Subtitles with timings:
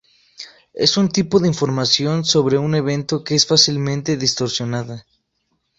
[0.73, 5.05] Es un tipo de información sobre un evento que es fácilmente distorsionada.